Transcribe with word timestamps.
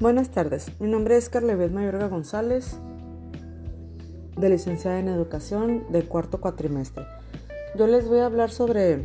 Buenas 0.00 0.30
tardes, 0.30 0.72
mi 0.80 0.88
nombre 0.88 1.18
es 1.18 1.28
Carlevet 1.28 1.72
Mayorga 1.72 2.08
González, 2.08 2.78
de 4.34 4.48
licenciada 4.48 4.98
en 4.98 5.08
Educación 5.08 5.84
de 5.90 6.04
cuarto 6.04 6.40
cuatrimestre. 6.40 7.04
Yo 7.76 7.86
les 7.86 8.08
voy 8.08 8.20
a 8.20 8.24
hablar 8.24 8.50
sobre 8.50 9.04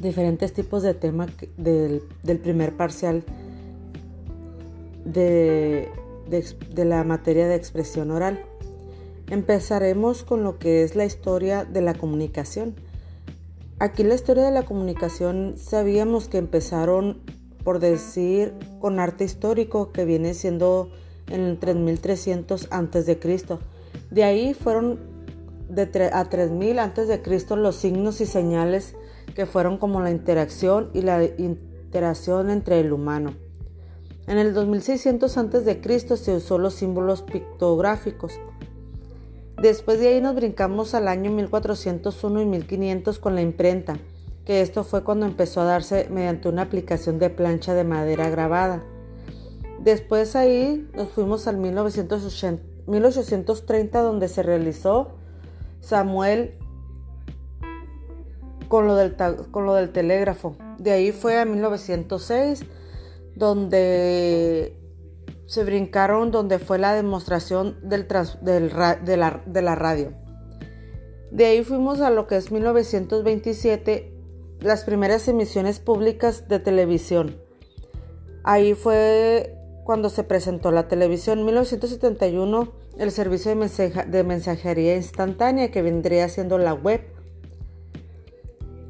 diferentes 0.00 0.52
tipos 0.52 0.82
de 0.82 0.94
tema 0.94 1.28
del, 1.56 2.02
primer 2.42 2.76
parcial 2.76 3.22
de, 5.04 5.92
de 6.26 6.84
la 6.84 7.04
materia 7.04 7.46
de 7.46 7.54
expresión 7.54 8.10
oral. 8.10 8.44
Empezaremos 9.30 10.24
con 10.24 10.42
lo 10.42 10.58
que 10.58 10.82
es 10.82 10.96
la 10.96 11.04
historia 11.04 11.64
de 11.64 11.82
la 11.82 11.94
comunicación. 11.94 12.74
Aquí 13.78 14.02
la 14.02 14.16
historia 14.16 14.42
de 14.42 14.50
la 14.50 14.64
comunicación 14.64 15.54
sabíamos 15.56 16.26
que 16.26 16.38
empezaron 16.38 17.22
por 17.64 17.80
decir, 17.80 18.54
con 18.80 19.00
arte 19.00 19.24
histórico 19.24 19.90
que 19.90 20.04
viene 20.04 20.34
siendo 20.34 20.90
en 21.28 21.40
el 21.40 21.58
3300 21.58 22.68
antes 22.70 23.06
de 23.06 23.18
ahí 24.22 24.54
fueron 24.54 25.00
de 25.68 26.10
a 26.12 26.24
3000 26.28 26.78
antes 26.78 27.08
de 27.08 27.22
Cristo 27.22 27.56
los 27.56 27.76
signos 27.76 28.20
y 28.20 28.26
señales 28.26 28.94
que 29.34 29.46
fueron 29.46 29.78
como 29.78 30.00
la 30.00 30.10
interacción 30.10 30.90
y 30.92 31.02
la 31.02 31.24
interacción 31.24 32.50
entre 32.50 32.80
el 32.80 32.92
humano. 32.92 33.34
En 34.26 34.38
el 34.38 34.54
2600 34.54 35.36
antes 35.36 35.64
de 35.64 35.80
Cristo 35.80 36.16
se 36.16 36.34
usó 36.36 36.58
los 36.58 36.74
símbolos 36.74 37.22
pictográficos. 37.22 38.32
Después 39.60 40.00
de 40.00 40.08
ahí 40.08 40.20
nos 40.20 40.34
brincamos 40.34 40.94
al 40.94 41.08
año 41.08 41.30
1401 41.30 42.42
y 42.42 42.46
1500 42.46 43.18
con 43.18 43.34
la 43.34 43.42
imprenta 43.42 43.98
que 44.44 44.60
esto 44.60 44.84
fue 44.84 45.02
cuando 45.04 45.24
empezó 45.26 45.62
a 45.62 45.64
darse 45.64 46.08
mediante 46.10 46.48
una 46.48 46.62
aplicación 46.62 47.18
de 47.18 47.28
plancha 47.30 47.74
de 47.74 47.82
madera 47.84 48.30
grabada. 48.30 48.82
Después 49.80 50.36
ahí 50.36 50.88
nos 50.94 51.08
fuimos 51.10 51.46
al 51.46 51.58
1830 51.58 54.00
donde 54.00 54.28
se 54.28 54.42
realizó 54.42 55.12
Samuel 55.80 56.54
con 58.68 58.86
lo, 58.86 58.96
del, 58.96 59.14
con 59.50 59.66
lo 59.66 59.74
del 59.74 59.92
telégrafo. 59.92 60.56
De 60.78 60.92
ahí 60.92 61.12
fue 61.12 61.38
a 61.38 61.44
1906 61.44 62.64
donde 63.36 64.80
se 65.46 65.64
brincaron, 65.64 66.30
donde 66.30 66.58
fue 66.58 66.78
la 66.78 66.94
demostración 66.94 67.76
del 67.82 68.08
de, 68.42 69.16
la, 69.16 69.42
de 69.44 69.62
la 69.62 69.74
radio. 69.74 70.12
De 71.30 71.46
ahí 71.46 71.64
fuimos 71.64 72.00
a 72.00 72.10
lo 72.10 72.26
que 72.26 72.36
es 72.36 72.52
1927 72.52 74.13
las 74.60 74.84
primeras 74.84 75.28
emisiones 75.28 75.78
públicas 75.78 76.48
de 76.48 76.58
televisión. 76.58 77.36
Ahí 78.42 78.74
fue 78.74 79.56
cuando 79.84 80.08
se 80.08 80.24
presentó 80.24 80.70
la 80.70 80.88
televisión. 80.88 81.40
En 81.40 81.44
1971, 81.46 82.72
el 82.98 83.10
servicio 83.10 83.54
de, 83.54 84.24
mensajería 84.24 84.96
instantánea 84.96 85.70
que 85.70 85.82
vendría 85.82 86.28
siendo 86.28 86.58
la 86.58 86.74
web. 86.74 87.02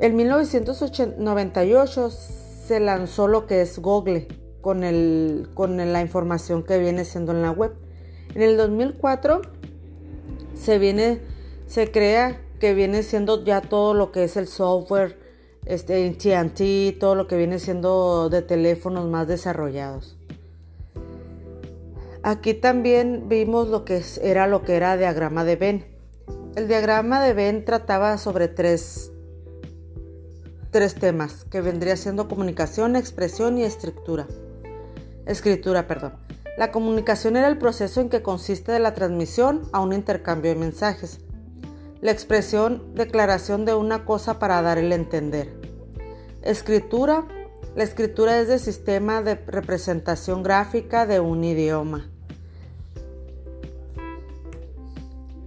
En 0.00 0.16
1998 0.16 2.10
se 2.10 2.80
lanzó 2.80 3.28
lo 3.28 3.46
que 3.46 3.62
es 3.62 3.78
Google 3.78 4.28
con, 4.60 4.84
el, 4.84 5.48
con 5.54 5.76
la 5.76 6.00
información 6.00 6.62
que 6.62 6.78
viene 6.78 7.04
siendo 7.04 7.32
en 7.32 7.42
la 7.42 7.50
web. 7.50 7.72
En 8.34 8.42
el 8.42 8.56
2004 8.56 9.42
se 10.54 10.78
viene, 10.78 11.20
se 11.66 11.90
crea 11.90 12.40
que 12.60 12.74
viene 12.74 13.02
siendo 13.02 13.44
ya 13.44 13.60
todo 13.60 13.94
lo 13.94 14.12
que 14.12 14.24
es 14.24 14.36
el 14.36 14.46
software 14.46 15.25
este, 15.66 16.08
AT&T, 16.08 16.96
todo 16.98 17.14
lo 17.14 17.26
que 17.26 17.36
viene 17.36 17.58
siendo 17.58 18.28
de 18.30 18.42
teléfonos 18.42 19.06
más 19.08 19.28
desarrollados. 19.28 20.16
Aquí 22.22 22.54
también 22.54 23.28
vimos 23.28 23.68
lo 23.68 23.84
que 23.84 24.02
era 24.20 24.46
lo 24.46 24.62
que 24.62 24.74
era 24.74 24.96
diagrama 24.96 25.44
de 25.44 25.56
Venn. 25.56 25.84
El 26.56 26.66
diagrama 26.66 27.22
de 27.22 27.34
Venn 27.34 27.64
trataba 27.64 28.18
sobre 28.18 28.48
tres, 28.48 29.12
tres 30.70 30.94
temas, 30.94 31.44
que 31.44 31.60
vendría 31.60 31.96
siendo 31.96 32.28
comunicación, 32.28 32.96
expresión 32.96 33.58
y 33.58 33.62
escritura. 33.62 34.26
Escritura, 35.26 35.86
perdón. 35.86 36.14
La 36.56 36.72
comunicación 36.72 37.36
era 37.36 37.48
el 37.48 37.58
proceso 37.58 38.00
en 38.00 38.08
que 38.08 38.22
consiste 38.22 38.72
de 38.72 38.78
la 38.78 38.94
transmisión 38.94 39.68
a 39.72 39.80
un 39.80 39.92
intercambio 39.92 40.50
de 40.52 40.58
mensajes. 40.58 41.20
La 42.00 42.10
expresión, 42.10 42.94
declaración 42.94 43.64
de 43.64 43.74
una 43.74 44.04
cosa 44.04 44.38
para 44.38 44.62
dar 44.62 44.78
el 44.78 44.92
entender. 44.92 45.65
Escritura. 46.46 47.26
La 47.74 47.82
escritura 47.82 48.40
es 48.40 48.48
el 48.48 48.60
sistema 48.60 49.20
de 49.20 49.34
representación 49.34 50.42
gráfica 50.42 51.04
de 51.04 51.20
un 51.20 51.42
idioma. 51.42 52.08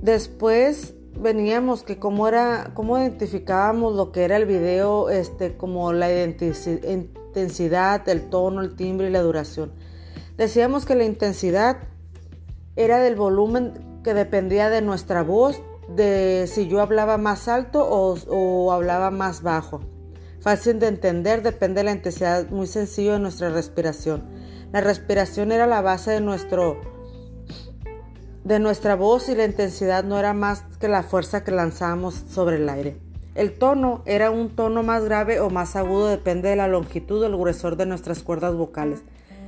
Después 0.02 0.94
veníamos 1.18 1.84
que 1.84 2.00
cómo 2.00 2.28
era, 2.28 2.72
cómo 2.74 2.98
identificábamos 2.98 3.96
lo 3.96 4.12
que 4.12 4.24
era 4.24 4.36
el 4.38 4.46
video, 4.46 5.10
este, 5.10 5.56
como 5.56 5.94
la 5.94 6.12
intensidad, 6.24 8.08
el 8.08 8.30
tono, 8.30 8.62
el 8.62 8.76
timbre 8.76 9.08
y 9.08 9.12
la 9.12 9.22
duración. 9.22 9.72
Decíamos 10.38 10.86
que 10.86 10.96
la 10.96 11.06
intensidad 11.06 11.78
era 12.76 13.00
del 13.00 13.16
volumen 13.16 14.02
que 14.04 14.14
dependía 14.14 14.70
de 14.70 14.82
nuestra 14.82 15.24
voz, 15.24 15.62
de 15.96 16.46
si 16.48 16.68
yo 16.68 16.82
hablaba 16.82 17.18
más 17.18 17.48
alto 17.48 17.86
o, 17.90 18.72
hablaba 18.72 19.12
más 19.12 19.42
bajo. 19.42 19.82
Fácil 20.42 20.80
de 20.80 20.88
entender, 20.88 21.44
depende 21.44 21.82
de 21.82 21.84
la 21.84 21.92
intensidad 21.92 22.50
muy 22.50 22.66
sencillo 22.66 23.14
de 23.14 23.20
nuestra 23.20 23.50
respiración. 23.50 24.24
La 24.72 24.80
respiración 24.80 25.52
era 25.52 25.68
la 25.68 25.82
base 25.82 26.12
de, 26.12 26.22
nuestro, 26.22 26.80
de 28.46 28.60
nuestra 28.60 28.96
voz 28.96 29.28
y 29.28 29.36
la 29.36 29.44
intensidad 29.44 30.06
no 30.06 30.18
era 30.18 30.34
más 30.34 30.64
que 30.80 30.88
la 30.88 31.04
fuerza 31.04 31.44
que 31.44 31.52
lanzábamos 31.52 32.24
sobre 32.30 32.56
el 32.56 32.70
aire. 32.70 32.98
El 33.36 33.58
tono 33.58 34.02
era 34.06 34.32
un 34.32 34.50
tono 34.50 34.82
más 34.82 35.04
grave 35.04 35.42
o 35.42 35.50
más 35.50 35.76
agudo, 35.76 36.08
depende 36.08 36.50
de 36.50 36.56
la 36.56 36.68
longitud 36.68 37.22
o 37.22 37.26
el 37.26 37.38
gruesor 37.38 37.76
de 37.76 37.86
nuestras 37.86 38.24
cuerdas 38.24 38.56
vocales. 38.56 39.02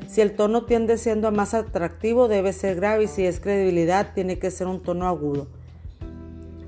Si 0.08 0.20
el 0.20 0.36
tono 0.36 0.66
tiende 0.66 0.98
siendo 0.98 1.32
más 1.32 1.54
atractivo, 1.54 2.28
debe 2.28 2.52
ser 2.52 2.76
grave 2.76 3.06
y 3.06 3.08
si 3.08 3.26
es 3.26 3.40
credibilidad, 3.40 4.14
tiene 4.14 4.40
que 4.40 4.52
ser 4.52 4.68
un 4.68 4.82
tono 4.82 5.08
agudo. 5.08 5.48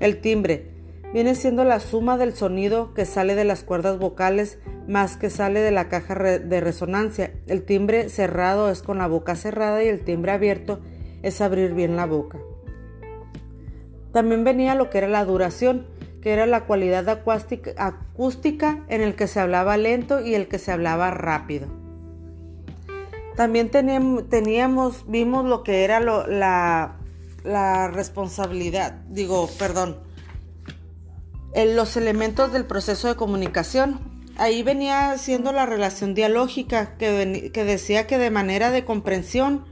El 0.00 0.20
timbre 0.20 0.73
viene 1.14 1.36
siendo 1.36 1.62
la 1.62 1.78
suma 1.78 2.18
del 2.18 2.34
sonido 2.34 2.92
que 2.92 3.04
sale 3.04 3.36
de 3.36 3.44
las 3.44 3.62
cuerdas 3.62 4.00
vocales 4.00 4.58
más 4.88 5.16
que 5.16 5.30
sale 5.30 5.60
de 5.60 5.70
la 5.70 5.88
caja 5.88 6.16
de 6.16 6.60
resonancia. 6.60 7.32
El 7.46 7.62
timbre 7.62 8.08
cerrado 8.08 8.68
es 8.68 8.82
con 8.82 8.98
la 8.98 9.06
boca 9.06 9.36
cerrada 9.36 9.82
y 9.84 9.86
el 9.86 10.04
timbre 10.04 10.32
abierto 10.32 10.80
es 11.22 11.40
abrir 11.40 11.72
bien 11.72 11.94
la 11.94 12.06
boca. 12.06 12.40
También 14.12 14.42
venía 14.42 14.74
lo 14.74 14.90
que 14.90 14.98
era 14.98 15.06
la 15.06 15.24
duración, 15.24 15.86
que 16.20 16.32
era 16.32 16.46
la 16.46 16.66
cualidad 16.66 17.08
acústica 17.08 18.84
en 18.88 19.00
el 19.00 19.14
que 19.14 19.28
se 19.28 19.38
hablaba 19.38 19.76
lento 19.76 20.20
y 20.20 20.34
el 20.34 20.48
que 20.48 20.58
se 20.58 20.72
hablaba 20.72 21.12
rápido. 21.12 21.68
También 23.36 23.70
teníamos, 23.70 25.04
vimos 25.08 25.44
lo 25.44 25.62
que 25.62 25.84
era 25.84 26.00
la, 26.00 26.96
la 27.44 27.88
responsabilidad, 27.88 29.02
digo, 29.08 29.48
perdón, 29.60 29.98
los 31.54 31.96
elementos 31.96 32.52
del 32.52 32.64
proceso 32.66 33.08
de 33.08 33.16
comunicación. 33.16 34.00
Ahí 34.36 34.62
venía 34.62 35.16
siendo 35.18 35.52
la 35.52 35.66
relación 35.66 36.14
dialógica 36.14 36.96
que, 36.96 37.50
que 37.52 37.64
decía 37.64 38.06
que 38.06 38.18
de 38.18 38.30
manera 38.30 38.70
de 38.70 38.84
comprensión 38.84 39.64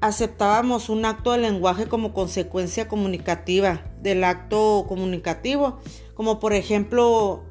aceptábamos 0.00 0.88
un 0.88 1.04
acto 1.04 1.32
de 1.32 1.38
lenguaje 1.38 1.86
como 1.86 2.12
consecuencia 2.12 2.88
comunicativa 2.88 3.82
del 4.00 4.24
acto 4.24 4.86
comunicativo, 4.88 5.78
como 6.14 6.40
por 6.40 6.54
ejemplo 6.54 7.44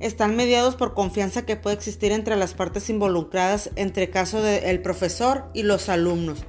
están 0.00 0.36
mediados 0.36 0.76
por 0.76 0.94
confianza 0.94 1.44
que 1.44 1.56
puede 1.56 1.76
existir 1.76 2.12
entre 2.12 2.36
las 2.36 2.54
partes 2.54 2.90
involucradas, 2.90 3.70
entre 3.74 4.10
caso 4.10 4.42
del 4.42 4.80
profesor 4.80 5.46
y 5.54 5.62
los 5.62 5.88
alumnos. 5.88 6.44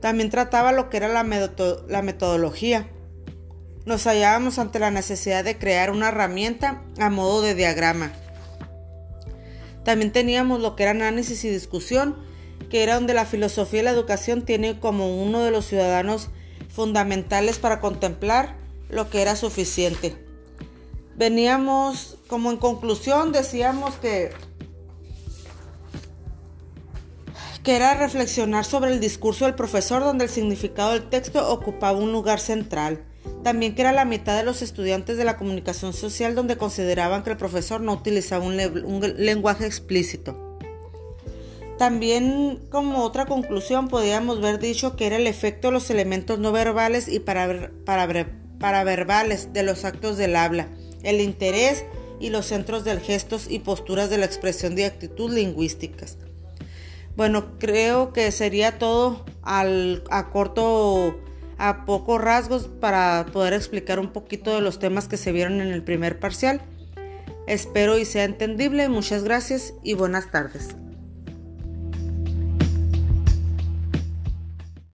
También 0.00 0.30
trataba 0.30 0.72
lo 0.72 0.90
que 0.90 0.96
era 0.96 1.08
la, 1.08 1.22
metodología. 1.22 2.88
Nos 3.86 4.06
hallábamos 4.06 4.58
ante 4.58 4.78
la 4.78 4.90
necesidad 4.90 5.42
de 5.42 5.56
crear 5.56 5.90
una 5.90 6.08
herramienta 6.08 6.82
a 6.98 7.08
modo 7.08 7.42
de 7.42 7.54
diagrama. 7.54 8.12
También 9.84 10.12
teníamos 10.12 10.60
lo 10.60 10.76
que 10.76 10.82
era 10.82 10.92
análisis 10.92 11.44
y 11.44 11.48
discusión, 11.48 12.16
que 12.68 12.82
era 12.82 12.94
donde 12.94 13.14
la 13.14 13.24
filosofía 13.24 13.80
y 13.80 13.84
la 13.84 13.90
educación 13.90 14.42
tiene 14.44 14.78
como 14.78 15.22
uno 15.22 15.40
de 15.40 15.50
los 15.50 15.66
ciudadanos 15.66 16.28
fundamentales 16.68 17.58
para 17.58 17.80
contemplar 17.80 18.56
lo 18.90 19.08
que 19.08 19.22
era 19.22 19.34
suficiente. 19.34 20.16
Veníamos, 21.16 22.18
como 22.28 22.50
en 22.50 22.58
conclusión, 22.58 23.32
decíamos 23.32 23.94
que 23.96 24.30
que 27.62 27.76
era 27.76 27.94
reflexionar 27.94 28.64
sobre 28.64 28.90
el 28.90 29.00
discurso 29.00 29.44
del 29.44 29.54
profesor 29.54 30.02
donde 30.02 30.24
el 30.24 30.30
significado 30.30 30.92
del 30.92 31.10
texto 31.10 31.46
ocupaba 31.52 31.98
un 31.98 32.10
lugar 32.10 32.40
central. 32.40 33.04
También 33.42 33.74
que 33.74 33.82
era 33.82 33.92
la 33.92 34.04
mitad 34.04 34.36
de 34.36 34.44
los 34.44 34.60
estudiantes 34.60 35.16
de 35.16 35.24
la 35.24 35.38
comunicación 35.38 35.92
social 35.92 36.34
donde 36.34 36.58
consideraban 36.58 37.22
que 37.22 37.30
el 37.30 37.36
profesor 37.36 37.80
no 37.80 37.94
utilizaba 37.94 38.44
un, 38.44 38.56
lenguaje 39.16 39.66
explícito. 39.66 40.58
También 41.78 42.60
como 42.70 43.02
otra 43.02 43.24
conclusión 43.24 43.88
podríamos 43.88 44.38
haber 44.38 44.58
dicho 44.58 44.96
que 44.96 45.06
era 45.06 45.16
el 45.16 45.26
efecto 45.26 45.68
de 45.68 45.72
los 45.72 45.88
elementos 45.88 46.38
no 46.38 46.52
verbales 46.52 47.08
y 47.08 47.20
para, 47.20 47.70
para, 47.86 48.84
verbales 48.84 49.54
de 49.54 49.62
los 49.62 49.86
actos 49.86 50.18
del 50.18 50.36
habla, 50.36 50.68
el 51.02 51.22
interés 51.22 51.86
y 52.20 52.28
los 52.28 52.44
centros 52.44 52.84
del 52.84 53.00
gestos 53.00 53.46
y 53.48 53.60
posturas 53.60 54.10
de 54.10 54.18
la 54.18 54.26
expresión 54.26 54.74
de 54.74 54.84
actitud 54.84 55.32
lingüísticas. 55.32 56.18
Bueno, 57.16 57.58
creo 57.58 58.12
que 58.12 58.30
sería 58.30 58.78
todo 58.78 59.24
al, 59.42 60.04
a 60.10 60.30
corto, 60.30 61.18
a 61.60 61.84
pocos 61.84 62.20
rasgos 62.20 62.68
para 62.80 63.26
poder 63.32 63.52
explicar 63.52 63.98
un 63.98 64.08
poquito 64.08 64.54
de 64.54 64.62
los 64.62 64.78
temas 64.78 65.08
que 65.08 65.18
se 65.18 65.30
vieron 65.30 65.60
en 65.60 65.68
el 65.68 65.84
primer 65.84 66.18
parcial. 66.18 66.62
Espero 67.46 67.98
y 67.98 68.06
sea 68.06 68.24
entendible. 68.24 68.88
Muchas 68.88 69.24
gracias 69.24 69.74
y 69.82 69.92
buenas 69.92 70.30
tardes. 70.30 70.74